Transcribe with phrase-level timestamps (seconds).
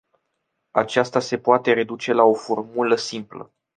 [0.71, 3.53] Aceasta se poate reduce la o formulă simplă.